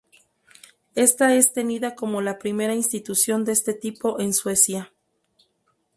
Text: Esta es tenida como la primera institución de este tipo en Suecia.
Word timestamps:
Esta 0.95 1.35
es 1.35 1.53
tenida 1.53 1.93
como 1.93 2.21
la 2.23 2.39
primera 2.39 2.73
institución 2.73 3.45
de 3.45 3.51
este 3.51 3.75
tipo 3.75 4.19
en 4.19 4.33
Suecia. 4.33 4.91